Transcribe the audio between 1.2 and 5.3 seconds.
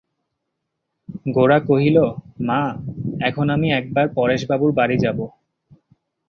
গোরা কহিল, মা, এখন আমি একবার পরেশবাবুর বাড়ি যাব।